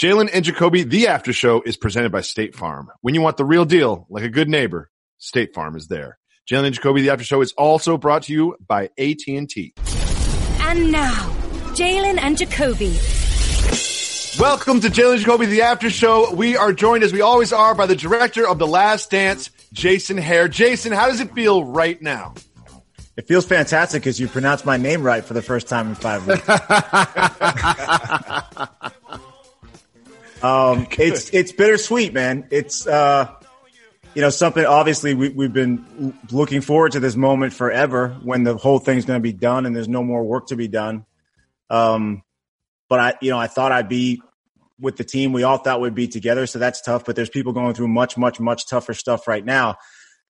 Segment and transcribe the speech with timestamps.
[0.00, 2.90] Jalen and Jacoby, the after show is presented by State Farm.
[3.02, 6.18] When you want the real deal, like a good neighbor, State Farm is there.
[6.50, 9.74] Jalen and Jacoby, the after show is also brought to you by AT&T.
[9.76, 11.30] And now,
[11.74, 12.98] Jalen and Jacoby.
[14.36, 16.34] Welcome to Jalen and Jacoby, the after show.
[16.34, 20.16] We are joined as we always are by the director of The Last Dance, Jason
[20.16, 20.50] Hehir.
[20.50, 22.34] Jason, how does it feel right now?
[23.16, 26.26] It feels fantastic because you pronounced my name right for the first time in five
[26.26, 26.42] weeks.
[30.44, 32.46] um, it's it's bittersweet, man.
[32.50, 33.34] It's uh,
[34.14, 34.64] you know something.
[34.64, 39.18] Obviously, we, we've been looking forward to this moment forever when the whole thing's going
[39.18, 41.06] to be done and there's no more work to be done.
[41.70, 42.22] Um,
[42.88, 44.20] but I, you know, I thought I'd be
[44.78, 45.32] with the team.
[45.32, 47.04] We all thought we'd be together, so that's tough.
[47.06, 49.76] But there's people going through much, much, much tougher stuff right now.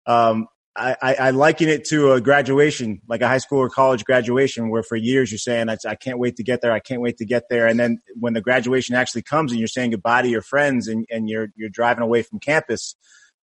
[0.06, 0.46] Um,
[0.76, 4.82] I, I, liken it to a graduation, like a high school or college graduation, where
[4.82, 6.72] for years you're saying, I, I, can't wait to get there.
[6.72, 7.68] I can't wait to get there.
[7.68, 11.06] And then when the graduation actually comes and you're saying goodbye to your friends and,
[11.10, 12.96] and you're, you're driving away from campus,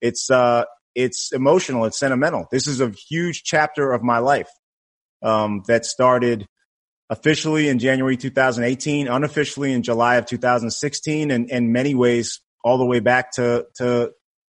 [0.01, 0.65] it's, uh,
[0.95, 1.85] it's emotional.
[1.85, 2.45] It's sentimental.
[2.51, 4.49] This is a huge chapter of my life,
[5.21, 6.45] um, that started
[7.09, 12.85] officially in January 2018, unofficially in July of 2016, and in many ways all the
[12.85, 14.11] way back to, to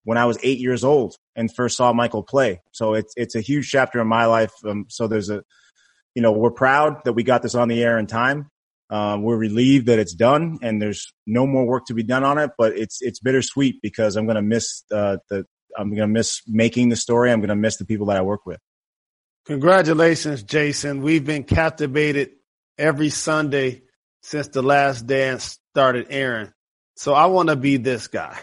[0.10, 2.62] when I was eight years old and first saw Michael play.
[2.72, 4.52] So it's it's a huge chapter in my life.
[4.66, 5.44] Um, so there's a,
[6.16, 8.50] you know, we're proud that we got this on the air in time.
[8.90, 12.40] Uh, we're relieved that it's done and there's no more work to be done on
[12.40, 12.50] it.
[12.58, 15.46] But it's it's bittersweet because I'm to miss uh, the
[15.78, 17.32] I'm to miss making the story.
[17.32, 18.60] I'm to miss the people that I work with.
[19.46, 21.04] Congratulations, Jason.
[21.04, 22.32] We've been captivated
[22.80, 23.84] every Sunday
[24.24, 26.52] since the last dance started airing.
[26.96, 28.40] So I want to be this guy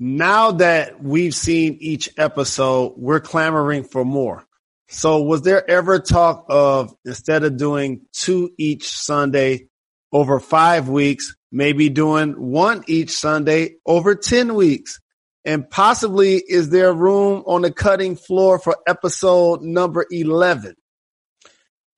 [0.00, 4.44] now that we've seen each episode, we're clamoring for more.
[4.88, 9.68] So was there ever talk of instead of doing two each Sunday
[10.12, 15.00] over five weeks, maybe doing one each Sunday over 10 weeks?
[15.44, 20.74] And possibly is there room on the cutting floor for episode number 11?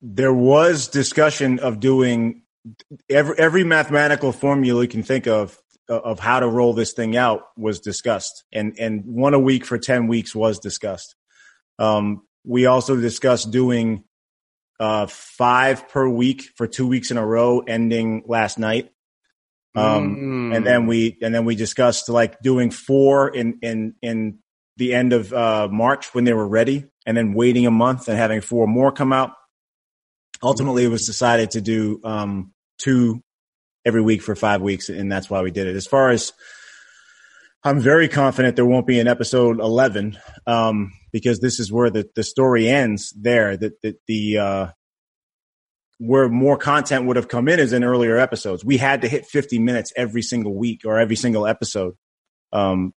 [0.01, 2.43] There was discussion of doing
[3.09, 5.60] every, every mathematical formula you can think of
[5.95, 9.77] of how to roll this thing out was discussed, and and one a week for
[9.77, 11.15] ten weeks was discussed.
[11.79, 14.03] Um, we also discussed doing
[14.79, 18.89] uh, five per week for two weeks in a row, ending last night.
[19.73, 20.55] Um, mm.
[20.55, 24.39] and then we and then we discussed like doing four in in in
[24.77, 28.17] the end of uh, March when they were ready, and then waiting a month and
[28.17, 29.31] having four more come out.
[30.43, 33.21] Ultimately, it was decided to do um, two
[33.85, 35.75] every week for five weeks, and that's why we did it.
[35.75, 36.33] As far as
[37.63, 42.09] I'm very confident there won't be an episode 11 um, because this is where the,
[42.15, 43.55] the story ends there.
[43.55, 44.67] That the, the uh,
[45.99, 48.65] where more content would have come in is in earlier episodes.
[48.65, 51.95] We had to hit 50 minutes every single week or every single episode
[52.51, 52.93] um,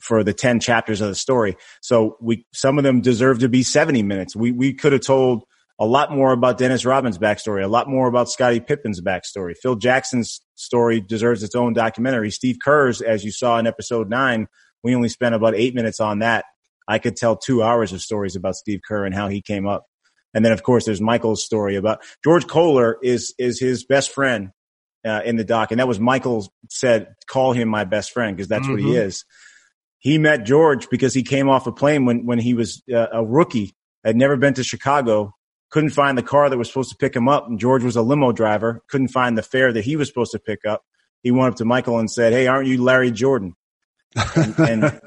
[0.00, 1.56] for the 10 chapters of the story.
[1.80, 4.36] So we some of them deserve to be 70 minutes.
[4.36, 5.42] We we could have told
[5.80, 9.56] a lot more about Dennis Rodman's backstory, a lot more about Scottie Pippen's backstory.
[9.56, 12.30] Phil Jackson's story deserves its own documentary.
[12.30, 14.46] Steve Kerr's, as you saw in episode nine,
[14.84, 16.44] we only spent about eight minutes on that.
[16.86, 19.86] I could tell two hours of stories about Steve Kerr and how he came up.
[20.34, 24.50] And then, of course, there's Michael's story about George Koehler is, is his best friend
[25.06, 25.70] uh, in the doc.
[25.70, 28.72] And that was Michael said, call him my best friend because that's mm-hmm.
[28.72, 29.08] what he mm-hmm.
[29.08, 29.24] is.
[29.98, 33.24] He met George because he came off a plane when, when he was uh, a
[33.24, 33.74] rookie,
[34.04, 35.34] had never been to Chicago
[35.70, 37.48] couldn't find the car that was supposed to pick him up.
[37.48, 40.38] And George was a limo driver, couldn't find the fare that he was supposed to
[40.38, 40.84] pick up.
[41.22, 43.54] He went up to Michael and said, Hey, aren't you Larry Jordan?
[44.58, 44.82] and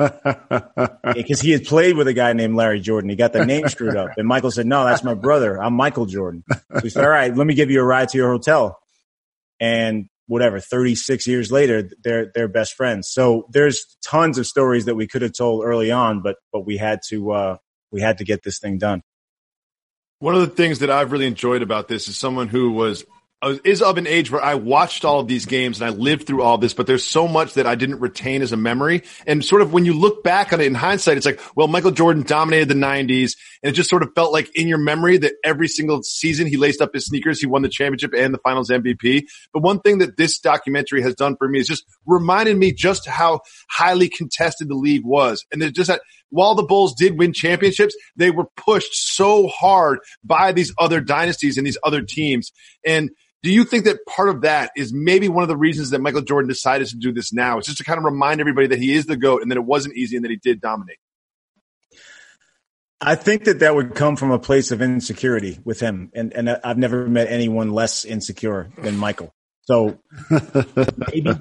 [1.13, 3.97] because he had played with a guy named Larry Jordan, he got the name screwed
[3.97, 4.11] up.
[4.17, 5.61] And Michael said, "No, that's my brother.
[5.61, 6.43] I'm Michael Jordan."
[6.73, 8.79] So he said, "All right, let me give you a ride to your hotel."
[9.59, 13.09] And whatever, 36 years later, they're they're best friends.
[13.11, 16.77] So there's tons of stories that we could have told early on, but but we
[16.77, 17.57] had to uh,
[17.91, 19.01] we had to get this thing done.
[20.23, 23.03] One of the things that I've really enjoyed about this is someone who was
[23.41, 26.25] uh, is of an age where I watched all of these games and I lived
[26.25, 29.03] through all this, but there's so much that I didn't retain as a memory.
[29.27, 31.91] And sort of when you look back on it in hindsight, it's like, well, Michael
[31.91, 35.33] Jordan dominated the 90s and it just sort of felt like in your memory that
[35.43, 38.69] every single season he laced up his sneakers, he won the championship and the finals
[38.69, 39.25] MVP.
[39.51, 43.09] But one thing that this documentary has done for me is just reminded me just
[43.09, 45.45] how highly contested the league was.
[45.51, 45.99] And there's just that
[46.33, 51.57] while the Bulls did win championships, they were pushed so hard by these other dynasties
[51.57, 52.51] and these other teams.
[52.83, 53.11] And
[53.43, 56.21] do you think that part of that is maybe one of the reasons that Michael
[56.21, 57.59] Jordan decided to do this now?
[57.59, 59.63] It's just to kind of remind everybody that he is the GOAT and that it
[59.63, 60.97] wasn't easy and that he did dominate.
[62.99, 66.09] I think that that would come from a place of insecurity with him.
[66.15, 69.35] And, and I've never met anyone less insecure than Michael.
[69.65, 69.99] So
[71.13, 71.37] maybe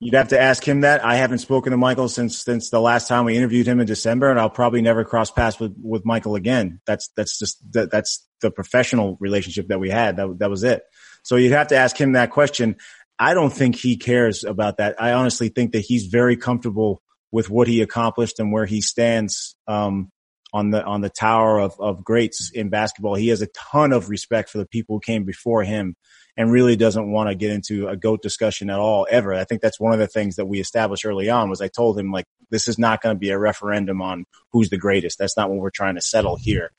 [0.00, 1.04] you'd have to ask him that.
[1.04, 4.30] I haven't spoken to Michael since since the last time we interviewed him in December,
[4.30, 6.80] and I'll probably never cross paths with with Michael again.
[6.86, 10.16] That's that's just that, that's the professional relationship that we had.
[10.16, 10.82] That that was it.
[11.22, 12.76] So you'd have to ask him that question.
[13.18, 15.00] I don't think he cares about that.
[15.00, 17.00] I honestly think that he's very comfortable
[17.30, 20.10] with what he accomplished and where he stands um,
[20.52, 23.14] on the on the tower of, of greats in basketball.
[23.14, 25.96] He has a ton of respect for the people who came before him
[26.36, 29.34] and really doesn't want to get into a goat discussion at all ever.
[29.34, 31.98] I think that's one of the things that we established early on was I told
[31.98, 35.18] him like this is not going to be a referendum on who's the greatest.
[35.18, 36.72] That's not what we're trying to settle here.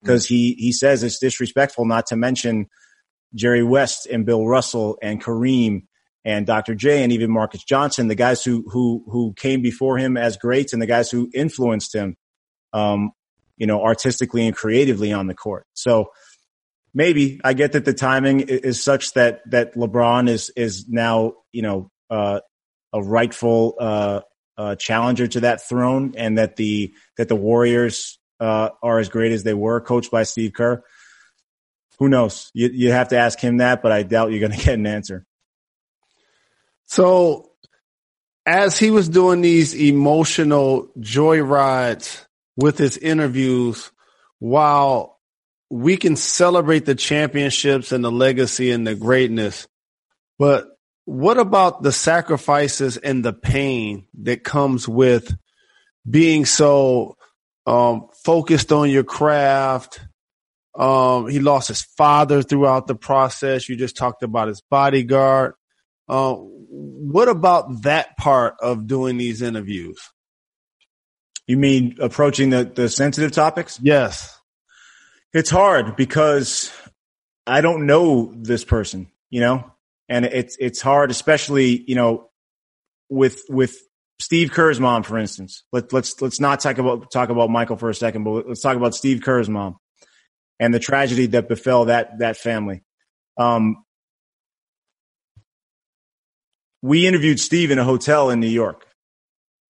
[0.00, 2.68] Because he he says it's disrespectful not to mention
[3.34, 5.82] Jerry West and Bill Russell and Kareem
[6.24, 6.74] and Dr.
[6.74, 10.72] J and even Marques Johnson, the guys who who who came before him as greats
[10.72, 12.16] and the guys who influenced him,
[12.72, 13.10] um,
[13.58, 15.66] you know, artistically and creatively on the court.
[15.74, 16.12] So
[16.94, 21.62] maybe I get that the timing is such that that LeBron is is now you
[21.62, 22.40] know uh,
[22.92, 24.20] a rightful uh,
[24.56, 29.32] uh, challenger to that throne, and that the that the Warriors uh, are as great
[29.32, 30.82] as they were, coached by Steve Kerr.
[31.98, 32.50] Who knows?
[32.54, 34.86] You you have to ask him that, but I doubt you're going to get an
[34.86, 35.26] answer.
[36.86, 37.52] So,
[38.44, 42.26] as he was doing these emotional joyrides
[42.56, 43.92] with his interviews,
[44.40, 45.19] while
[45.70, 49.68] we can celebrate the championships and the legacy and the greatness,
[50.38, 50.66] but
[51.04, 55.36] what about the sacrifices and the pain that comes with
[56.08, 57.16] being so
[57.66, 60.00] um, focused on your craft?
[60.78, 63.68] Um, he lost his father throughout the process.
[63.68, 65.54] You just talked about his bodyguard.
[66.08, 70.00] Uh, what about that part of doing these interviews?
[71.46, 73.80] You mean approaching the, the sensitive topics?
[73.82, 74.39] Yes.
[75.32, 76.72] It's hard because
[77.46, 79.70] I don't know this person, you know,
[80.08, 82.30] and it's, it's hard, especially, you know,
[83.08, 83.76] with, with
[84.20, 85.62] Steve Kerr's mom, for instance.
[85.72, 88.76] Let, let's, let's not talk about, talk about Michael for a second, but let's talk
[88.76, 89.76] about Steve Kerr's mom
[90.58, 92.82] and the tragedy that befell that, that family.
[93.38, 93.84] Um,
[96.82, 98.86] we interviewed Steve in a hotel in New York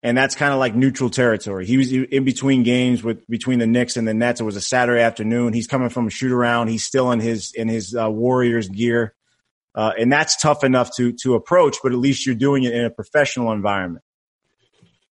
[0.03, 1.67] and that's kind of like neutral territory.
[1.67, 4.41] He was in between games with between the Knicks and the Nets.
[4.41, 5.53] It was a Saturday afternoon.
[5.53, 6.69] He's coming from a shoot around.
[6.69, 9.15] He's still in his in his uh, Warriors gear,
[9.75, 11.79] uh, and that's tough enough to to approach.
[11.83, 14.05] But at least you're doing it in a professional environment.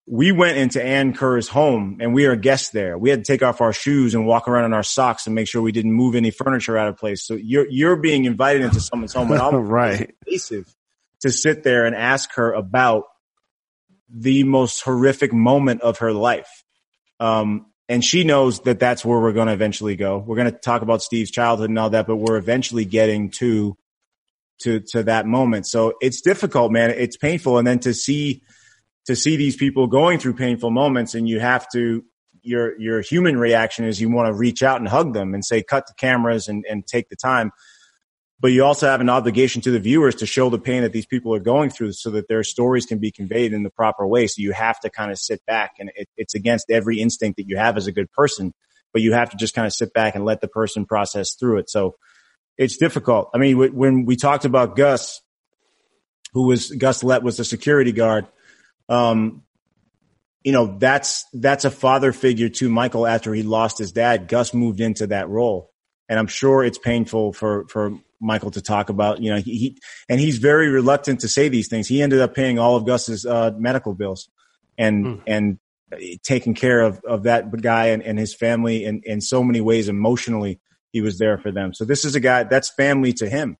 [0.07, 2.97] We went into Ann Kerr's home, and we are guests there.
[2.97, 5.47] We had to take off our shoes and walk around in our socks and make
[5.47, 7.23] sure we didn't move any furniture out of place.
[7.23, 10.73] So you're you're being invited into someone's home, and I'm right invasive
[11.21, 13.03] to sit there and ask her about
[14.11, 16.63] the most horrific moment of her life.
[17.19, 20.17] Um, and she knows that that's where we're going to eventually go.
[20.19, 23.75] We're going to talk about Steve's childhood and all that, but we're eventually getting to,
[24.61, 25.65] to, to that moment.
[25.67, 26.91] So it's difficult, man.
[26.91, 27.57] It's painful.
[27.57, 28.43] And then to see,
[29.05, 32.03] to see these people going through painful moments and you have to,
[32.41, 35.63] your, your human reaction is you want to reach out and hug them and say,
[35.63, 37.51] cut the cameras and, and take the time
[38.41, 41.05] but you also have an obligation to the viewers to show the pain that these
[41.05, 44.27] people are going through so that their stories can be conveyed in the proper way.
[44.27, 47.47] So you have to kind of sit back and it, it's against every instinct that
[47.47, 48.53] you have as a good person,
[48.93, 51.57] but you have to just kind of sit back and let the person process through
[51.57, 51.69] it.
[51.69, 51.95] So
[52.57, 53.29] it's difficult.
[53.33, 55.21] I mean, when we talked about Gus,
[56.33, 58.27] who was Gus Lett was the security guard,
[58.87, 59.43] um,
[60.43, 64.29] you know, that's, that's a father figure to Michael after he lost his dad.
[64.29, 65.71] Gus moved into that role.
[66.07, 69.21] And I'm sure it's painful for, for Michael to talk about.
[69.21, 71.87] You know, he, he, and he's very reluctant to say these things.
[71.87, 74.29] He ended up paying all of Gus's uh, medical bills
[74.77, 75.21] and mm.
[75.27, 75.59] and
[76.23, 79.89] taking care of of that guy and, and his family in in so many ways
[79.89, 80.59] emotionally.
[80.91, 81.73] He was there for them.
[81.73, 83.57] So this is a guy that's family to him.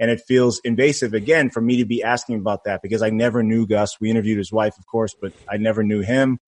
[0.00, 3.42] And it feels invasive again for me to be asking about that because I never
[3.42, 4.00] knew Gus.
[4.00, 6.38] We interviewed his wife, of course, but I never knew him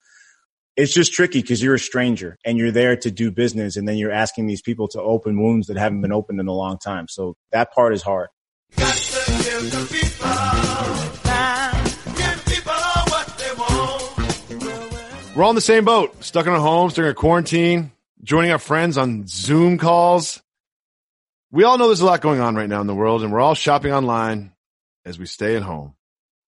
[0.80, 3.98] it's just tricky because you're a stranger and you're there to do business and then
[3.98, 7.06] you're asking these people to open wounds that haven't been opened in a long time.
[7.06, 8.28] So that part is hard.
[15.36, 18.58] We're all in the same boat, stuck in our homes during a quarantine, joining our
[18.58, 20.40] friends on Zoom calls.
[21.50, 23.40] We all know there's a lot going on right now in the world and we're
[23.40, 24.52] all shopping online
[25.04, 25.94] as we stay at home.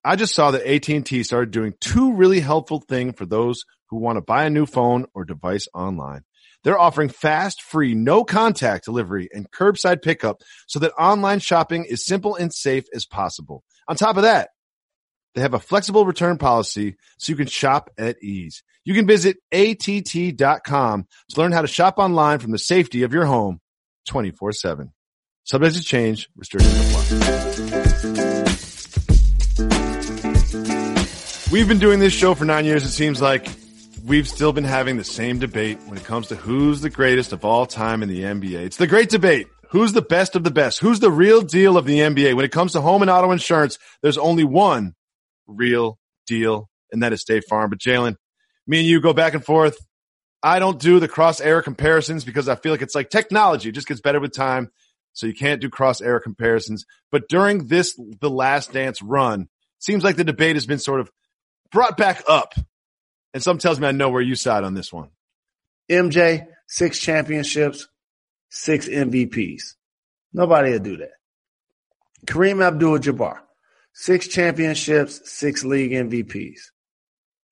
[0.03, 4.17] I just saw that AT&T started doing two really helpful things for those who want
[4.17, 6.23] to buy a new phone or device online.
[6.65, 12.07] They're offering fast, free, no contact delivery and curbside pickup so that online shopping is
[12.07, 13.63] simple and safe as possible.
[13.87, 14.49] On top of that,
[15.35, 18.63] they have a flexible return policy so you can shop at ease.
[18.83, 23.27] You can visit att.com to learn how to shop online from the safety of your
[23.27, 23.61] home
[24.09, 24.91] 24 7.
[25.45, 26.31] Subject to change.
[26.35, 27.43] Restrictions apply.
[31.53, 32.85] We've been doing this show for nine years.
[32.85, 33.47] It seems like
[34.05, 37.45] we've still been having the same debate when it comes to who's the greatest of
[37.45, 38.65] all time in the NBA.
[38.65, 39.47] It's the great debate.
[39.71, 40.81] Who's the best of the best?
[40.81, 42.35] Who's the real deal of the NBA?
[42.35, 44.95] When it comes to home and auto insurance, there's only one
[45.47, 47.71] real deal, and that is State Farm.
[47.71, 48.17] But Jalen,
[48.67, 49.79] me and you go back and forth.
[50.43, 53.69] I don't do the cross error comparisons because I feel like it's like technology.
[53.69, 54.71] It just gets better with time.
[55.15, 56.85] So you can't do cross error comparisons.
[57.11, 61.11] But during this, the last dance run, seems like the debate has been sort of
[61.71, 62.55] brought back up.
[63.35, 65.09] And some tells me I know where you side on this one.
[65.91, 67.89] MJ, six championships,
[68.51, 69.75] six MVPs.
[70.33, 71.13] Nobody will do that.
[72.27, 73.39] Kareem Abdul Jabbar,
[73.93, 76.71] six championships, six league MVPs.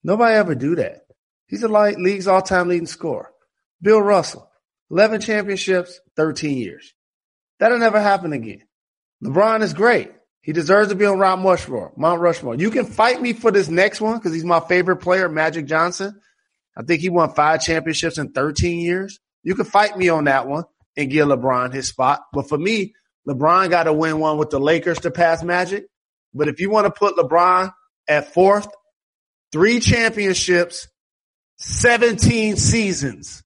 [0.05, 1.03] Nobody ever do that.
[1.47, 3.31] He's the league's all time leading scorer.
[3.83, 4.49] Bill Russell,
[4.91, 6.95] 11 championships, 13 years.
[7.59, 8.63] That'll never happen again.
[9.23, 10.13] LeBron is great.
[10.43, 11.93] He deserves to be on Mount Rushmore.
[11.97, 12.55] Mount Rushmore.
[12.55, 16.19] You can fight me for this next one because he's my favorite player, Magic Johnson.
[16.77, 19.21] I think he won five championships in 13 years.
[19.43, 20.65] You can fight me on that one
[20.97, 22.23] and give LeBron his spot.
[22.33, 22.95] But for me,
[23.29, 25.87] LeBron got to win one with the Lakers to pass Magic.
[26.33, 27.73] But if you want to put LeBron
[28.09, 28.69] at fourth,
[29.53, 30.89] three championships,
[31.59, 33.43] 17 seasons,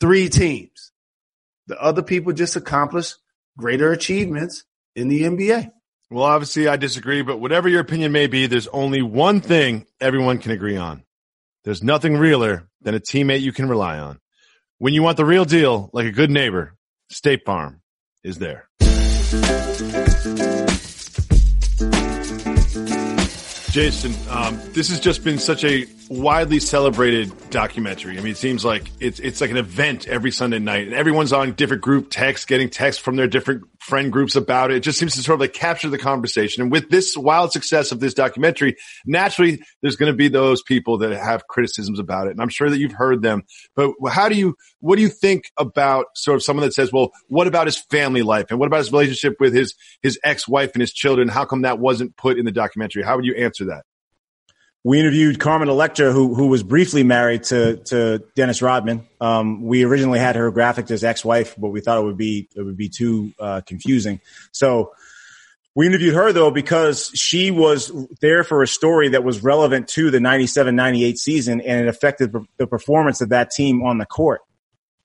[0.00, 0.92] three teams.
[1.66, 3.16] The other people just accomplished
[3.58, 5.70] greater achievements in the NBA.
[6.08, 10.38] Well, obviously, I disagree, but whatever your opinion may be, there's only one thing everyone
[10.38, 11.02] can agree on.
[11.64, 14.20] There's nothing realer than a teammate you can rely on.
[14.78, 16.76] When you want the real deal, like a good neighbor,
[17.10, 17.82] State Farm
[18.22, 18.68] is there.
[23.72, 28.16] Jason, um, this has just been such a widely celebrated documentary.
[28.16, 31.32] I mean, it seems like it's it's like an event every Sunday night, and everyone's
[31.32, 34.78] on different group texts, getting texts from their different friend groups about it.
[34.78, 36.62] It just seems to sort of like capture the conversation.
[36.62, 38.76] And with this wild success of this documentary,
[39.06, 42.68] naturally, there's going to be those people that have criticisms about it, and I'm sure
[42.68, 43.44] that you've heard them.
[43.76, 47.12] But how do you, what do you think about sort of someone that says, well,
[47.28, 50.72] what about his family life, and what about his relationship with his his ex wife
[50.74, 51.28] and his children?
[51.28, 53.02] How come that wasn't put in the documentary?
[53.02, 53.84] How would you answer that?
[54.84, 59.06] We interviewed Carmen Electra, who who was briefly married to to Dennis Rodman.
[59.20, 62.62] Um, we originally had her graphic as ex-wife, but we thought it would be it
[62.62, 64.20] would be too uh, confusing.
[64.52, 64.92] So
[65.74, 70.10] we interviewed her though because she was there for a story that was relevant to
[70.10, 74.40] the 97-98 season, and it affected the performance of that team on the court.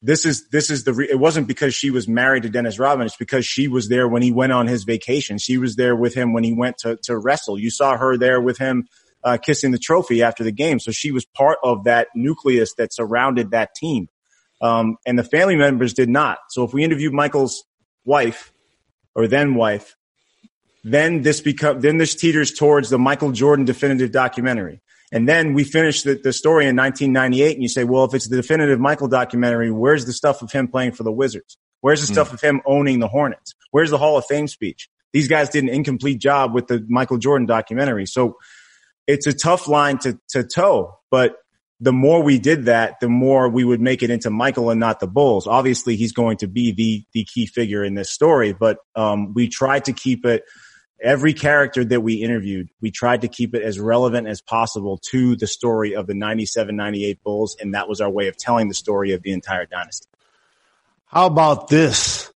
[0.04, 3.06] This is this is the re- it wasn't because she was married to Dennis Rodman.
[3.06, 5.38] It's because she was there when he went on his vacation.
[5.40, 7.60] She was there with him when he went to to wrestle.
[7.60, 8.88] You saw her there with him
[9.24, 10.80] uh, kissing the trophy after the game.
[10.80, 14.08] So she was part of that nucleus that surrounded that team.
[14.62, 16.40] Um, and the family members did not.
[16.50, 17.63] So if we interviewed Michael's
[18.06, 18.54] wife
[19.16, 19.96] or then wife,
[20.84, 24.82] then this become, then this teeters towards the Michael Jordan definitive documentary.
[25.12, 28.28] And then we finish the, the story in 1998 and you say, well, if it's
[28.28, 31.58] the definitive Michael documentary, where's the stuff of him playing for the Wizards?
[31.82, 32.16] Where's the mm.
[32.16, 33.54] stuff of him owning the Hornets?
[33.72, 34.90] Where's the Hall of Fame speech?
[35.12, 38.06] These guys did an incomplete job with the Michael Jordan documentary.
[38.06, 38.38] So
[39.08, 41.36] it's a tough line to, to toe, but
[41.81, 45.00] the more we did that, the more we would make it into Michael and not
[45.00, 45.48] the Bulls.
[45.48, 49.50] Obviously, he's going to be the the key figure in this story, but um, we
[49.50, 50.43] tried to keep it.
[51.01, 55.36] Every character that we interviewed, we tried to keep it as relevant as possible to
[55.36, 58.75] the story of the 97 98 Bulls, and that was our way of telling the
[58.75, 60.08] story of the entire dynasty.
[61.05, 62.31] How about this?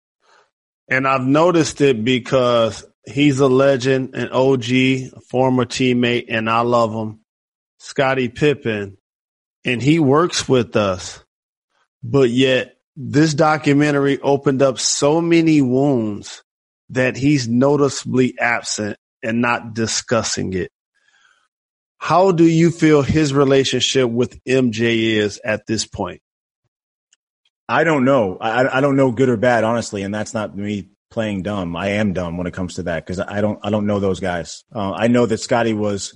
[0.89, 6.61] And I've noticed it because He's a legend, an OG, a former teammate, and I
[6.61, 7.21] love him.
[7.79, 8.97] Scottie Pippen,
[9.65, 11.23] and he works with us.
[12.03, 16.43] But yet, this documentary opened up so many wounds
[16.91, 20.71] that he's noticeably absent and not discussing it.
[21.99, 26.21] How do you feel his relationship with MJ is at this point?
[27.67, 28.37] I don't know.
[28.39, 31.77] I, I don't know good or bad, honestly, and that's not me playing dumb.
[31.77, 34.21] I am dumb when it comes to that because I don't I don't know those
[34.21, 34.65] guys.
[34.75, 36.13] Uh, I know that Scotty was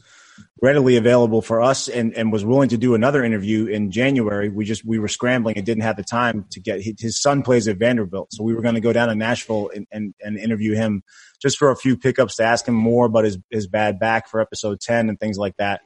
[0.61, 4.49] readily available for us and, and was willing to do another interview in January.
[4.49, 7.69] We just we were scrambling and didn't have the time to get his son plays
[7.69, 10.75] at Vanderbilt, so we were going to go down to Nashville and, and, and interview
[10.75, 11.03] him
[11.41, 14.41] just for a few pickups to ask him more about his his bad back for
[14.41, 15.81] episode ten and things like that.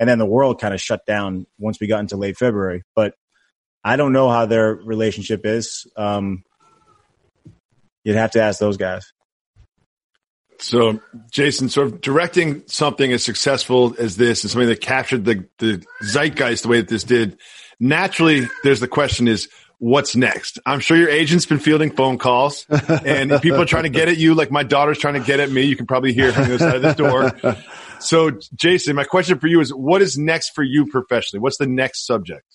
[0.00, 2.82] And then the world kind of shut down once we got into late February.
[2.94, 3.14] But
[3.84, 5.86] I don't know how their relationship is.
[5.96, 6.42] Um,
[8.06, 9.12] You'd have to ask those guys.
[10.60, 11.00] So,
[11.32, 15.84] Jason, sort of directing something as successful as this and something that captured the, the
[16.04, 17.36] zeitgeist the way that this did,
[17.80, 19.48] naturally, there's the question is,
[19.78, 20.60] what's next?
[20.64, 22.64] I'm sure your agent's been fielding phone calls
[23.04, 25.50] and people are trying to get at you like my daughter's trying to get at
[25.50, 25.62] me.
[25.62, 27.56] You can probably hear from the other side of the door.
[27.98, 31.42] So Jason, my question for you is what is next for you professionally?
[31.42, 32.46] What's the next subject?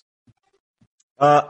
[1.18, 1.42] Uh,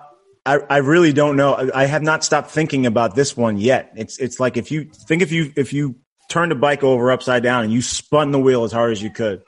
[0.44, 1.70] I, I really don't know.
[1.72, 3.92] I have not stopped thinking about this one yet.
[3.94, 5.96] It's it's like if you think if you if you
[6.28, 9.11] turned a bike over upside down and you spun the wheel as hard as you
[9.11, 9.42] could,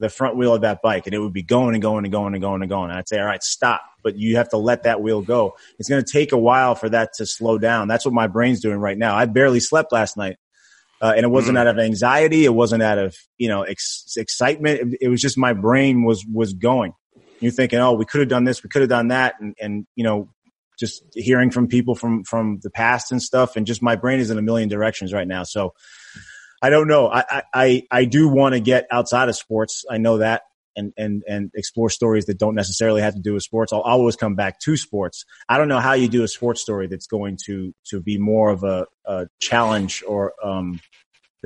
[0.00, 2.34] the front wheel of that bike, and it would be going and going and going
[2.34, 2.90] and going and going.
[2.90, 3.82] And I'd say, all right, stop.
[4.02, 5.56] But you have to let that wheel go.
[5.78, 7.88] It's going to take a while for that to slow down.
[7.88, 9.16] That's what my brain's doing right now.
[9.16, 10.36] I barely slept last night.
[11.00, 11.60] Uh, and it wasn't mm.
[11.60, 12.44] out of anxiety.
[12.44, 14.80] It wasn't out of, you know, ex- excitement.
[14.80, 16.92] It, it was just my brain was, was going.
[17.44, 18.62] You're thinking, oh, we could have done this.
[18.62, 19.34] We could have done that.
[19.40, 20.28] And, and, you know,
[20.78, 23.56] just hearing from people from, from the past and stuff.
[23.56, 25.44] And just my brain is in a million directions right now.
[25.44, 25.74] So
[26.60, 27.08] I don't know.
[27.08, 29.84] I, I, I do want to get outside of sports.
[29.88, 30.42] I know that
[30.76, 33.72] and, and, and explore stories that don't necessarily have to do with sports.
[33.72, 35.24] I'll, always come back to sports.
[35.48, 38.50] I don't know how you do a sports story that's going to, to be more
[38.50, 40.80] of a, a challenge or, um,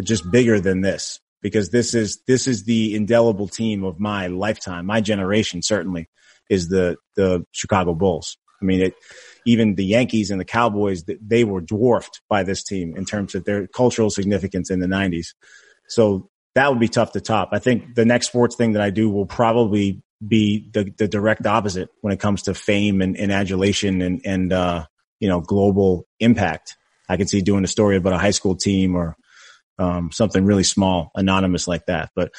[0.02, 4.86] just bigger than this because this is, this is the indelible team of my lifetime.
[4.86, 6.08] My generation certainly
[6.50, 8.36] is the, the Chicago Bulls.
[8.60, 8.94] I mean, it,
[9.46, 13.44] even the Yankees and the Cowboys, they were dwarfed by this team in terms of
[13.44, 15.28] their cultural significance in the 90s.
[15.88, 17.50] So that would be tough to top.
[17.52, 21.46] I think the next sports thing that I do will probably be the, the direct
[21.46, 24.86] opposite when it comes to fame and, and adulation and, and, uh,
[25.20, 26.76] you know, global impact.
[27.08, 29.16] I could see doing a story about a high school team or,
[29.78, 32.10] um, something really small, anonymous like that.
[32.14, 32.32] But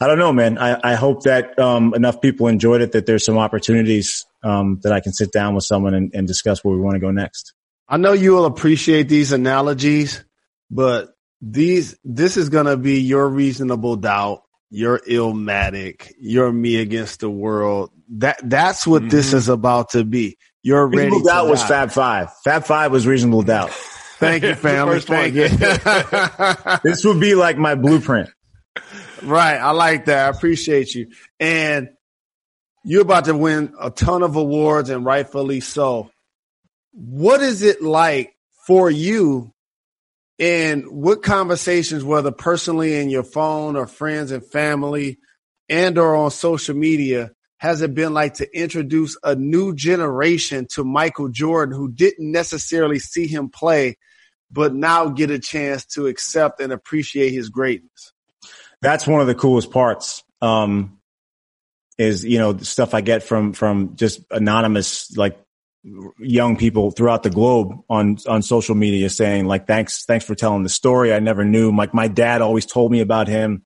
[0.00, 0.58] I don't know, man.
[0.58, 4.92] I, I hope that um, enough people enjoyed it that there's some opportunities um, that
[4.92, 7.54] I can sit down with someone and, and discuss where we want to go next.
[7.88, 10.24] I know you will appreciate these analogies,
[10.70, 17.20] but these this is going to be your reasonable doubt, your Illmatic, your me against
[17.20, 17.90] the world.
[18.10, 19.10] That that's what mm-hmm.
[19.10, 20.38] this is about to be.
[20.62, 21.28] You're reasonable ready.
[21.28, 22.32] doubt was Fab Five.
[22.44, 23.70] Fab Five was reasonable doubt.
[24.20, 25.00] Thank you, family.
[25.00, 25.48] Thank you.
[26.84, 28.30] this would be like my blueprint.
[29.22, 29.56] Right.
[29.56, 30.26] I like that.
[30.26, 31.08] I appreciate you.
[31.40, 31.88] And
[32.84, 36.10] you're about to win a ton of awards and rightfully so.
[36.92, 38.34] What is it like
[38.66, 39.52] for you
[40.38, 45.18] and what conversations, whether personally in your phone or friends and family
[45.68, 50.82] and or on social media, has it been like to introduce a new generation to
[50.82, 53.98] Michael Jordan who didn't necessarily see him play,
[54.50, 58.12] but now get a chance to accept and appreciate his greatness?
[58.82, 60.22] That's one of the coolest parts.
[60.40, 60.98] Um,
[61.98, 65.38] is, you know, stuff I get from, from just anonymous, like
[66.18, 70.62] young people throughout the globe on, on social media saying like, thanks, thanks for telling
[70.62, 71.12] the story.
[71.12, 71.76] I never knew.
[71.76, 73.64] Like my dad always told me about him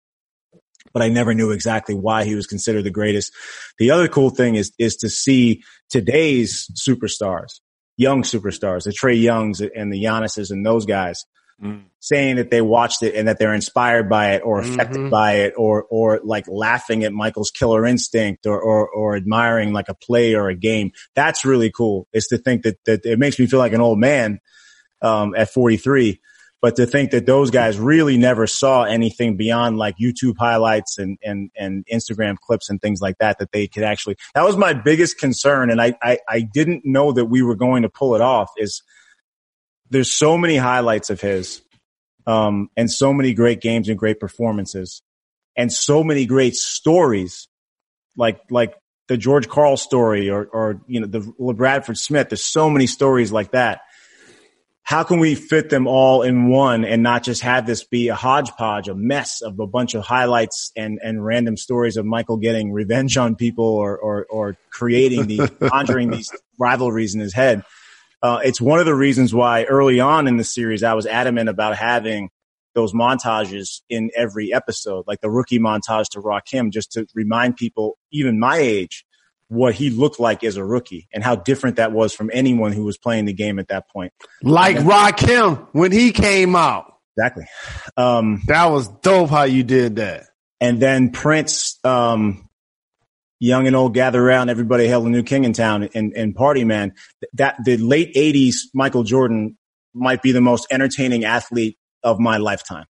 [0.94, 3.34] but I never knew exactly why he was considered the greatest.
[3.78, 7.60] The other cool thing is, is to see today's superstars,
[7.96, 11.24] young superstars, the Trey Youngs and the Giannis's and those guys
[11.62, 11.82] mm.
[12.00, 15.10] saying that they watched it and that they're inspired by it or affected mm-hmm.
[15.10, 19.88] by it or, or like laughing at Michael's killer instinct or, or, or admiring like
[19.88, 20.92] a play or a game.
[21.14, 23.98] That's really cool is to think that, that it makes me feel like an old
[23.98, 24.40] man,
[25.02, 26.20] um, at 43
[26.64, 31.18] but to think that those guys really never saw anything beyond like YouTube highlights and,
[31.22, 34.72] and, and Instagram clips and things like that, that they could actually, that was my
[34.72, 35.70] biggest concern.
[35.70, 38.82] And I, I, I didn't know that we were going to pull it off is
[39.90, 41.60] there's so many highlights of his,
[42.26, 45.02] um, and so many great games and great performances
[45.58, 47.46] and so many great stories
[48.16, 48.74] like, like
[49.08, 52.30] the George Karl story or, or, you know, LaBradford Smith.
[52.30, 53.82] There's so many stories like that
[54.84, 58.14] how can we fit them all in one and not just have this be a
[58.14, 62.70] hodgepodge, a mess of a bunch of highlights and, and random stories of Michael getting
[62.70, 67.64] revenge on people or, or, or creating these, conjuring these rivalries in his head.
[68.22, 71.48] Uh, it's one of the reasons why early on in the series, I was adamant
[71.48, 72.28] about having
[72.74, 77.96] those montages in every episode, like the rookie montage to Rakim, just to remind people,
[78.12, 79.03] even my age,
[79.48, 82.84] what he looked like as a rookie and how different that was from anyone who
[82.84, 84.12] was playing the game at that point.
[84.42, 86.92] Like Rakim when he came out.
[87.16, 87.44] Exactly.
[87.96, 90.24] Um, that was dope how you did that.
[90.60, 92.48] And then Prince, um,
[93.38, 96.64] young and old gather around, everybody hail a new king in town and, and party,
[96.64, 96.94] man.
[97.34, 99.58] That the late eighties Michael Jordan
[99.92, 102.86] might be the most entertaining athlete of my lifetime.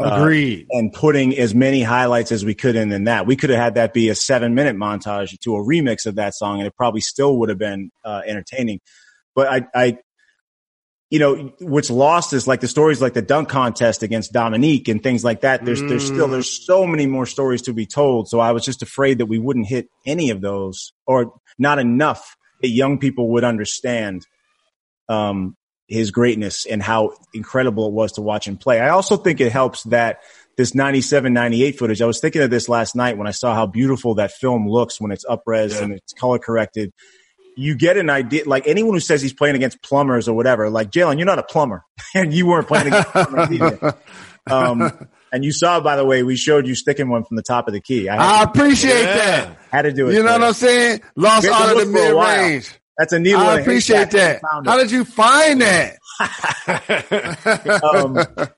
[0.00, 0.66] Agreed.
[0.72, 3.26] Uh, and putting as many highlights as we could in in that.
[3.26, 6.34] We could have had that be a seven minute montage to a remix of that
[6.34, 8.80] song and it probably still would have been uh, entertaining.
[9.34, 9.98] But I, I,
[11.10, 15.02] you know, what's lost is like the stories like the dunk contest against Dominique and
[15.02, 15.64] things like that.
[15.64, 15.88] There's, mm.
[15.88, 16.64] there's still, there's mm.
[16.64, 18.28] so many more stories to be told.
[18.28, 22.36] So I was just afraid that we wouldn't hit any of those or not enough
[22.62, 24.26] that young people would understand
[25.08, 25.56] um,
[25.88, 28.80] his greatness and how incredible it was to watch him play.
[28.80, 30.20] I also think it helps that
[30.56, 32.02] this 97, 98 footage.
[32.02, 35.00] I was thinking of this last night when I saw how beautiful that film looks
[35.00, 35.84] when it's upres yeah.
[35.84, 36.92] and it's color corrected.
[37.56, 40.90] You get an idea, like anyone who says he's playing against plumbers or whatever, like
[40.90, 43.96] Jalen, you're not a plumber and you weren't playing against plumbers either.
[44.50, 47.68] Um, and you saw, by the way, we showed you sticking one from the top
[47.68, 48.08] of the key.
[48.08, 49.56] I, I appreciate that.
[49.70, 50.14] Had to do it.
[50.14, 51.00] You know what I'm saying?
[51.14, 52.74] Lost all of the mid range.
[53.02, 54.42] That's a neat I appreciate that.
[54.64, 55.98] How did you find that?
[57.82, 58.14] um,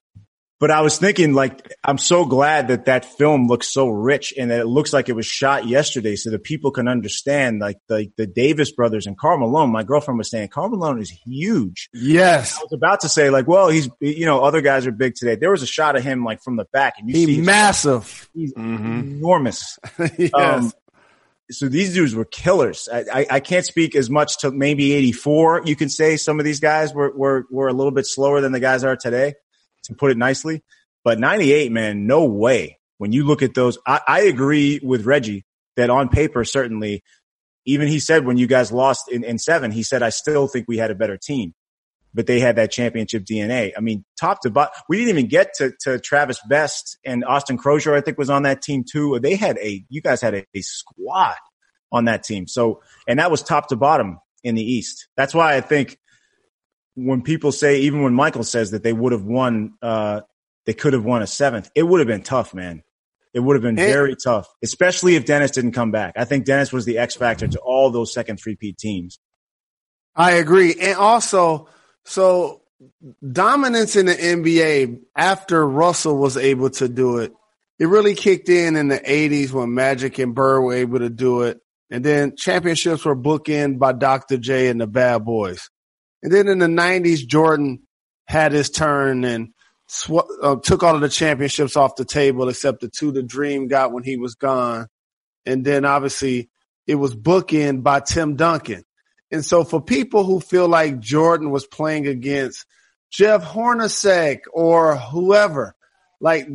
[0.61, 4.51] but I was thinking, like, I'm so glad that that film looks so rich and
[4.51, 8.13] that it looks like it was shot yesterday, so that people can understand, like, the
[8.19, 9.73] the Davis brothers and Karl Malone.
[9.73, 11.89] My girlfriend was saying Karl Malone is huge.
[11.95, 15.15] Yes, I was about to say, like, well, he's, you know, other guys are big
[15.15, 15.37] today.
[15.37, 18.29] There was a shot of him, like, from the back, and you he see massive,
[18.35, 18.99] he's mm-hmm.
[18.99, 19.79] enormous.
[20.19, 20.35] yes.
[20.35, 20.71] Um,
[21.51, 22.89] so these dudes were killers.
[22.93, 25.63] I, I, I, can't speak as much to maybe 84.
[25.67, 28.53] You can say some of these guys were, were, were a little bit slower than
[28.53, 29.35] the guys are today
[29.85, 30.63] to put it nicely.
[31.05, 32.79] But 98, man, no way.
[32.97, 35.45] When you look at those, I, I agree with Reggie
[35.77, 37.03] that on paper, certainly,
[37.67, 40.67] even he said when you guys lost in, in seven, he said, I still think
[40.67, 41.55] we had a better team,
[42.15, 43.73] but they had that championship DNA.
[43.77, 47.59] I mean, top to bottom, we didn't even get to, to Travis Best and Austin
[47.59, 49.19] Croshere, I think was on that team too.
[49.21, 51.35] They had a, you guys had a, a squad
[51.91, 52.47] on that team.
[52.47, 55.09] So, and that was top to bottom in the East.
[55.17, 55.99] That's why I think
[56.95, 60.21] when people say, even when Michael says that they would have won, uh,
[60.67, 62.83] they could have won a seventh, it would have been tough, man.
[63.33, 66.15] It would have been and, very tough, especially if Dennis didn't come back.
[66.17, 69.19] I think Dennis was the X factor to all those second three-peat teams.
[70.15, 70.77] I agree.
[70.81, 71.69] And also,
[72.05, 72.63] so
[73.33, 77.33] dominance in the NBA after Russell was able to do it,
[77.79, 81.43] it really kicked in in the 80s when Magic and Bird were able to do
[81.43, 81.61] it.
[81.91, 84.37] And then championships were bookended by Dr.
[84.37, 85.71] J and the Bad Boys.
[86.23, 87.83] And then in the 90s, Jordan
[88.27, 89.49] had his turn and
[89.89, 93.69] sw- uh, took all of the championships off the table except the two the Dream
[93.69, 94.87] got when he was gone.
[95.45, 96.49] And then obviously
[96.87, 98.85] it was bookend by Tim Duncan.
[99.31, 102.67] And so for people who feel like Jordan was playing against
[103.11, 105.75] Jeff Hornacek or whoever,
[106.21, 106.49] like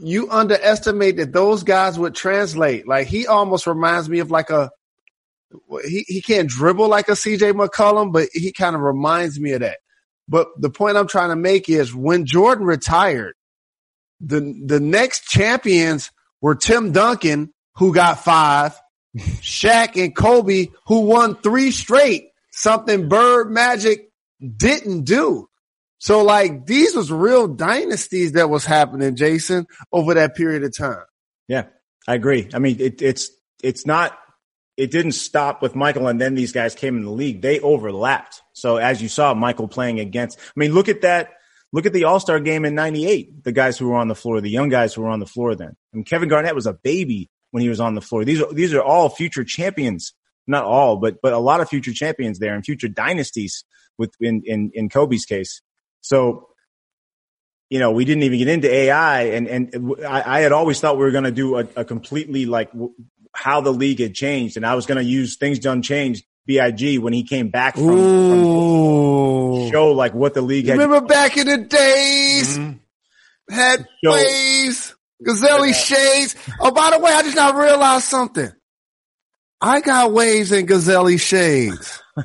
[0.00, 2.86] you underestimate that those guys would translate.
[2.86, 4.70] Like he almost reminds me of like a
[5.84, 9.60] he, he can't dribble like a CJ McCollum, but he kind of reminds me of
[9.60, 9.78] that.
[10.28, 13.34] But the point I'm trying to make is when Jordan retired,
[14.20, 18.80] the the next champions were Tim Duncan, who got five,
[19.16, 24.10] Shaq and Kobe, who won three straight, something Bird Magic
[24.56, 25.48] didn't do.
[25.98, 31.04] So like these was real dynasties that was happening, Jason, over that period of time.
[31.46, 31.64] Yeah,
[32.08, 32.48] I agree.
[32.54, 33.30] I mean, it, it's
[33.62, 34.16] it's not
[34.76, 37.42] it didn't stop with Michael and then these guys came in the league.
[37.42, 38.40] They overlapped.
[38.54, 41.32] So as you saw, Michael playing against, I mean, look at that.
[41.72, 43.44] Look at the All Star game in '98.
[43.44, 45.54] The guys who were on the floor, the young guys who were on the floor
[45.54, 45.76] then.
[45.92, 48.24] I mean, Kevin Garnett was a baby when he was on the floor.
[48.24, 50.14] These are these are all future champions.
[50.46, 53.64] Not all, but but a lot of future champions there and future dynasties
[53.98, 55.62] with in in, in Kobe's case.
[56.00, 56.48] So
[57.70, 60.96] you know, we didn't even get into AI, and and I, I had always thought
[60.96, 62.72] we were going to do a, a, completely like
[63.32, 66.24] how the league had changed, and I was going to use things done changed.
[66.46, 70.78] Big when he came back from, from show like what the league had.
[70.78, 73.54] Remember back in the days, mm-hmm.
[73.54, 74.12] had show.
[74.12, 76.36] waves, Gazelle shades.
[76.60, 78.50] Oh, by the way, I just now realized something.
[79.60, 82.02] I got waves and Gazelle shades.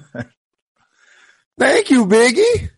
[1.59, 2.69] Thank you, Biggie.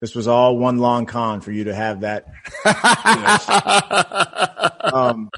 [0.00, 2.26] This was all one long con for you to have that.
[4.94, 5.30] um,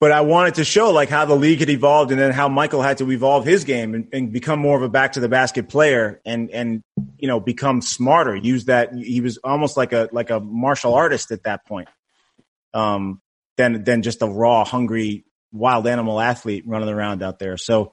[0.00, 2.80] but I wanted to show like how the league had evolved and then how Michael
[2.80, 5.68] had to evolve his game and, and, become more of a back to the basket
[5.68, 6.82] player and, and,
[7.18, 8.34] you know, become smarter.
[8.34, 8.94] Use that.
[8.94, 11.88] He was almost like a, like a martial artist at that point.
[12.74, 13.22] Um,
[13.56, 17.56] than, than just a raw, hungry, wild animal athlete running around out there.
[17.56, 17.92] So,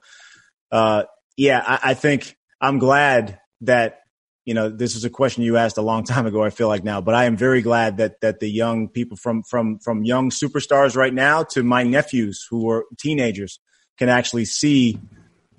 [0.72, 1.04] uh,
[1.36, 4.00] yeah, I, I think I'm glad that
[4.44, 6.42] you know, this is a question you asked a long time ago.
[6.42, 9.42] I feel like now, but I am very glad that that the young people from
[9.42, 13.60] from from young superstars right now to my nephews who are teenagers
[13.98, 14.98] can actually see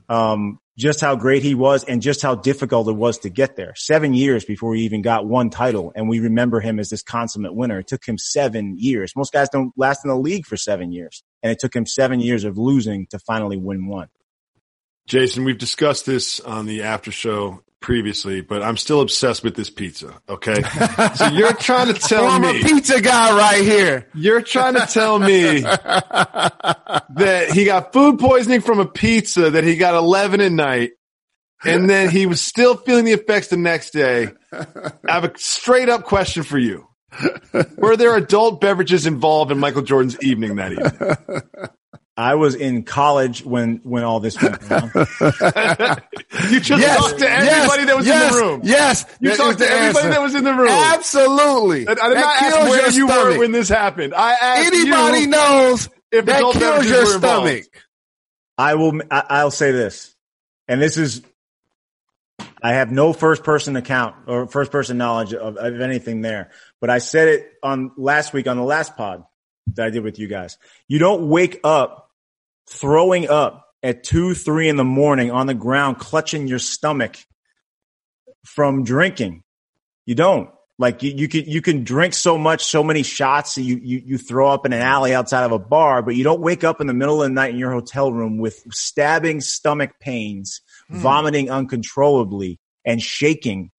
[0.09, 3.73] um, just how great he was and just how difficult it was to get there.
[3.75, 7.55] Seven years before he even got one title, and we remember him as this consummate
[7.55, 7.79] winner.
[7.79, 9.13] It took him seven years.
[9.15, 12.19] Most guys don't last in the league for seven years, and it took him seven
[12.19, 14.09] years of losing to finally win one.
[15.05, 19.69] Jason, we've discussed this on the after show previously, but I'm still obsessed with this
[19.69, 20.19] pizza.
[20.27, 20.63] Okay.
[21.15, 24.07] so you're trying to tell I'm a pizza guy right here.
[24.15, 29.75] you're trying to tell me that he got food poisoning from a pizza that he
[29.75, 30.91] got 11 at night.
[31.65, 34.27] And then he was still feeling the effects the next day.
[34.51, 36.87] I have a straight up question for you.
[37.77, 41.71] Were there adult beverages involved in Michael Jordan's evening that evening?
[42.15, 44.91] I was in college when when all this went down.
[46.49, 48.61] You just Yes, talked to everybody yes, that was yes, in the room.
[48.63, 50.67] Yes, You that talked to everybody that was in the room.
[50.69, 51.87] Absolutely.
[51.87, 54.13] I did That not ask where you were when this happened.
[54.13, 57.63] I asked Anybody you knows if that kills your stomach.
[58.57, 59.01] I will.
[59.09, 60.15] I, I'll say this,
[60.67, 61.21] and this is.
[62.61, 66.89] I have no first person account or first person knowledge of, of anything there, but
[66.89, 69.23] I said it on last week on the last pod
[69.73, 70.57] that I did with you guys.
[70.87, 72.02] You don't wake up
[72.69, 77.17] throwing up at two, three in the morning on the ground, clutching your stomach
[78.45, 79.43] from drinking.
[80.05, 80.49] You don't.
[80.79, 84.17] Like you, you can you can drink so much, so many shots, you, you you
[84.17, 86.87] throw up in an alley outside of a bar, but you don't wake up in
[86.87, 90.97] the middle of the night in your hotel room with stabbing stomach pains, hmm.
[90.97, 93.69] vomiting uncontrollably, and shaking,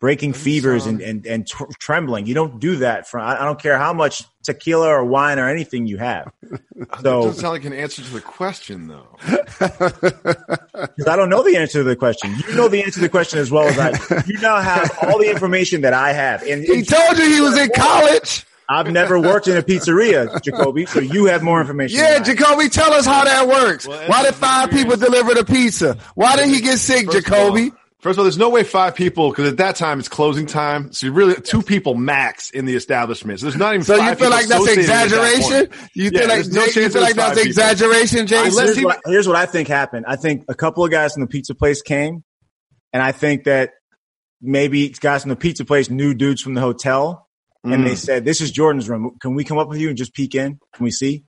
[0.00, 2.26] breaking fevers and and and tr- trembling.
[2.26, 3.08] You don't do that.
[3.08, 6.32] From I I don't care how much tequila or wine or anything you have.
[6.78, 9.16] That So doesn't sound like an answer to the question, though.
[9.58, 12.34] 'cause I don't know the answer to the question.
[12.48, 14.22] You know the answer to the question as well as I.
[14.26, 17.40] You now have all the information that I have, and, He and told you he
[17.40, 18.44] was in college.
[18.68, 21.98] I've never worked in a pizzeria, Jacoby, so you have more information.
[22.00, 23.86] Yeah, than Jacoby, tell us how that works.
[23.86, 25.96] Well, Why did five people deliver the pizza?
[26.16, 27.72] Why did he get sick, First of all- Jacoby?
[28.00, 30.92] First of all, there's no way five people because at that time it's closing time.
[30.92, 33.40] So you really two people max in the establishment.
[33.40, 33.84] So there's not even.
[33.84, 35.66] So you feel like that's associated at that exaggeration?
[35.68, 35.90] point.
[35.94, 38.48] You Yeah, feel like there's no you feel like that's exaggeration, Jason?
[38.48, 40.04] Unless Here's he- what, here's what I think happened.
[40.06, 42.22] I think a couple of guys from the pizza place came,
[42.92, 43.70] and I think that
[44.42, 47.26] maybe guys from the pizza place knew dudes from the hotel,
[47.64, 47.96] and they mm.
[47.96, 49.16] said, "This is Jordan's room.
[49.20, 50.60] Can we come up with you and just peek in?
[50.74, 51.24] Can we see?"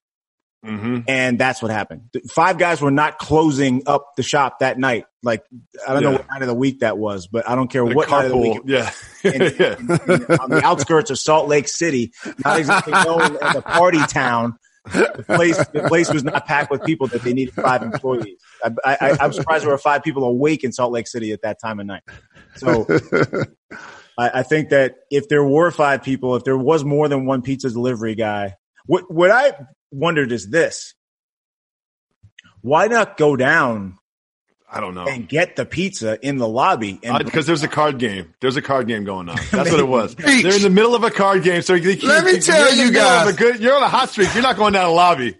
[0.67, 1.05] Mhm.
[1.07, 2.11] And that's what happened.
[2.31, 5.05] Five guys were not closing up the shop that night.
[5.23, 5.45] Like
[5.87, 7.95] I don't know what night of the week that was, but I don't care The
[7.95, 8.61] what night of the week.
[8.67, 8.91] yeah,
[9.25, 10.37] yeah.
[10.41, 12.13] on the outskirts of Salt Lake City,
[12.45, 14.57] not exactly known as a party town.
[14.85, 18.39] The place, the place was not packed with people that they needed five employees.
[18.65, 21.61] I, I, I'm surprised there were five people awake in Salt Lake City at that
[21.61, 22.03] time of night.
[22.57, 22.87] So
[24.19, 27.43] I, I think that if there were five people, if there was more than one
[27.43, 28.55] pizza delivery guy,
[28.87, 29.53] what, what I
[29.91, 30.95] wondered is this.
[32.61, 33.99] Why not go down
[34.71, 35.07] I don't know.
[35.07, 36.99] and get the pizza in the lobby?
[37.03, 38.35] And Because there's a card game.
[38.41, 39.37] There's a card game going on.
[39.53, 40.15] That's what it was.
[40.17, 41.63] They're in the middle of a card game.
[41.63, 43.29] So you, Let me you're tell you guys.
[43.29, 44.33] a good, you're on a hot streak.
[44.35, 45.37] You're not going down a lobby.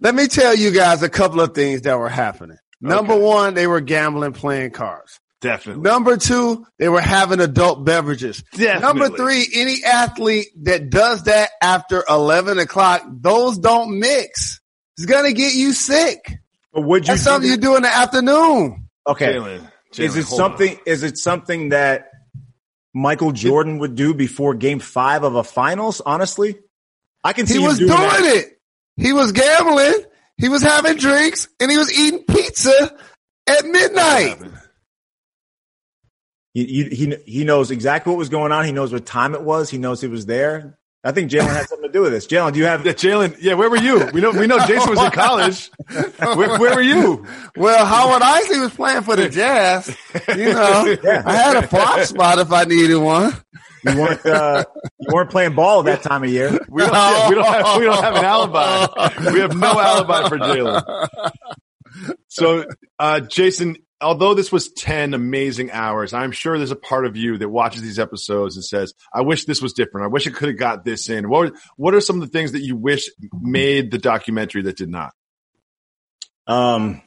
[0.00, 2.58] Let me tell you guys a couple of things that were happening.
[2.80, 3.22] Number Okay.
[3.22, 5.18] one, they were gambling, playing cards.
[5.40, 5.82] Definitely.
[5.82, 8.42] Number two, they were having adult beverages.
[8.52, 8.80] Definitely.
[8.80, 14.60] Number three, any athlete that does that after 11 o'clock, those don't mix.
[14.96, 16.40] It's going to get you sick.
[16.72, 17.56] But would you That's something that?
[17.56, 18.88] you do in the afternoon.
[19.06, 19.34] Okay.
[19.34, 19.70] Jalen.
[19.96, 20.50] is it hold on.
[20.50, 20.78] something?
[20.84, 22.10] Is it something that
[22.92, 26.00] Michael Jordan would do before Game Five of a Finals?
[26.04, 26.58] Honestly,
[27.22, 28.60] I can see He was doing doing it.
[28.96, 30.04] He was gambling.
[30.36, 32.96] He was having drinks and he was eating pizza
[33.46, 34.38] at midnight.
[36.58, 38.64] He, he he he knows exactly what was going on.
[38.64, 39.70] He knows what time it was.
[39.70, 40.76] He knows he was there.
[41.04, 42.26] I think Jalen had something to do with this.
[42.26, 42.84] Jalen, do you have?
[42.84, 43.36] Yeah, Jalen.
[43.40, 44.10] Yeah, where were you?
[44.12, 44.32] We know.
[44.32, 45.70] We know Jason was in college.
[46.18, 47.24] Where, where were you?
[47.56, 49.96] Well, Howard Eisley was playing for the Jazz.
[50.28, 53.32] You know, I had a prop spot if I needed one.
[53.84, 54.64] You weren't uh,
[54.98, 56.50] you weren't playing ball at that time of year.
[56.68, 57.78] We don't, yeah, we don't have.
[57.78, 59.32] We don't have an alibi.
[59.32, 61.30] We have no alibi for Jalen.
[62.28, 62.64] So,
[62.98, 67.38] uh, Jason, although this was 10 amazing hours, I'm sure there's a part of you
[67.38, 70.04] that watches these episodes and says, I wish this was different.
[70.04, 71.28] I wish it could have got this in.
[71.28, 73.08] What, what are some of the things that you wish
[73.40, 75.12] made the documentary that did not?
[76.46, 77.02] Um,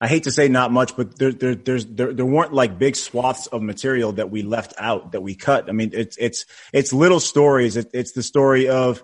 [0.00, 2.94] I hate to say not much, but there, there, there's, there, there weren't like big
[2.94, 5.68] swaths of material that we left out that we cut.
[5.68, 7.76] I mean, it's, it's, it's little stories.
[7.76, 9.02] It, it's the story of,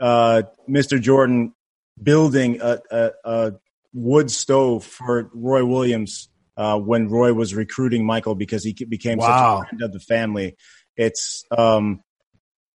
[0.00, 1.00] uh, Mr.
[1.00, 1.54] Jordan
[2.02, 3.52] building a, a, a
[3.94, 9.26] wood stove for Roy Williams, uh, when Roy was recruiting Michael because he became Wow.
[9.60, 10.56] such a friend of the family.
[10.96, 12.02] It's, um,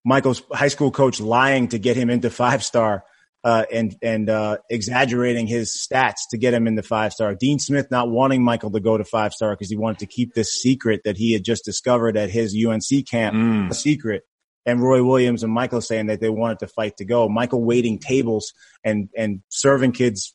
[0.04, 3.04] Michael's high school coach lying to get him into five star
[3.44, 7.34] uh, and and uh, exaggerating his stats to get him into five star.
[7.34, 10.34] Dean Smith not wanting Michael to go to five star because he wanted to keep
[10.34, 14.22] this secret that he had just discovered at his UNC camp a secret.
[14.66, 17.28] And Roy Williams and Michael saying that they wanted to fight to go.
[17.28, 18.52] Michael waiting tables
[18.84, 20.34] and and serving kids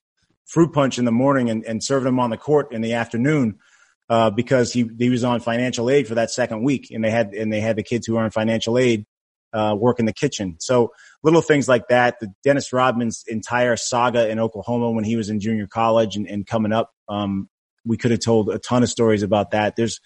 [0.54, 3.58] fruit punch in the morning and, and serving them on the court in the afternoon.
[4.10, 7.34] uh, because he he was on financial aid for that second week, and they had
[7.34, 9.06] and they had the kids who were on financial aid
[9.54, 10.56] uh, work in the kitchen.
[10.60, 10.92] So
[11.24, 12.20] little things like that.
[12.20, 16.46] The Dennis Rodman's entire saga in Oklahoma when he was in junior college and, and
[16.46, 17.50] coming up, um,
[17.86, 19.76] we could have told a ton of stories about that.
[19.76, 20.00] There's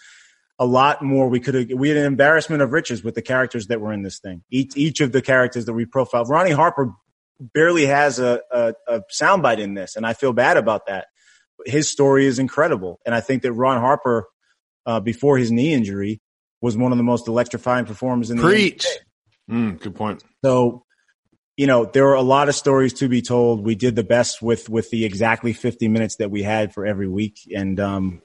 [0.59, 1.67] a lot more we could have.
[1.75, 4.43] We had an embarrassment of riches with the characters that were in this thing.
[4.51, 6.29] Each each of the characters that we profiled.
[6.29, 6.93] Ronnie Harper
[7.39, 11.07] barely has a, a, a soundbite in this, and I feel bad about that.
[11.65, 14.27] His story is incredible, and I think that Ron Harper,
[14.85, 16.21] uh, before his knee injury,
[16.61, 18.85] was one of the most electrifying performers in the Preach.
[19.49, 20.23] Mm, good point.
[20.43, 20.83] So,
[21.55, 23.65] you know, there were a lot of stories to be told.
[23.65, 27.07] We did the best with with the exactly 50 minutes that we had for every
[27.07, 28.21] week, and um,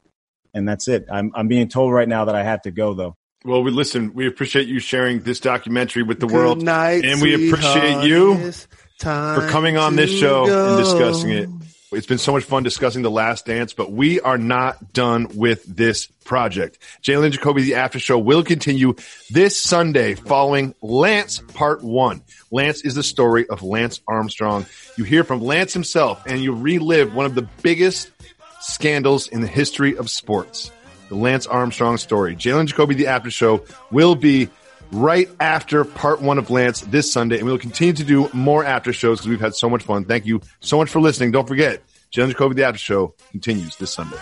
[0.53, 1.07] and that's it.
[1.11, 3.17] I'm I'm being told right now that I have to go though.
[3.45, 4.13] Well, we listen.
[4.15, 8.35] We appreciate you sharing this documentary with the Good world, night, and we appreciate you
[8.35, 8.69] It's
[9.03, 10.69] time for coming on this show go.
[10.69, 11.49] and discussing it.
[11.93, 15.65] It's been so much fun discussing The Last Dance, but we are not done with
[15.65, 16.79] this project.
[17.03, 18.95] Jalen Jacoby, the after show will continue
[19.29, 22.23] this Sunday following Lance part one.
[22.51, 24.65] Lance is the story of Lance Armstrong.
[24.97, 28.11] You hear from Lance himself and you relive one of the biggest
[28.61, 30.71] scandals in the history of sports.
[31.11, 32.37] The Lance Armstrong story.
[32.37, 34.49] Jalen Jacoby, the after show will be
[34.93, 38.93] right after part one of Lance this Sunday, and we'll continue to do more after
[38.93, 40.05] shows because we've had so much fun.
[40.05, 41.33] Thank you so much for listening.
[41.33, 44.19] Don't forget, Jalen Jacoby, the after show continues this Sunday.